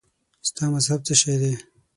[0.47, 1.53] ستا مذهب څه شی دی؟